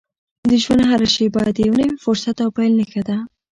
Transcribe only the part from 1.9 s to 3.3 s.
فرصت او پیل نښه ده.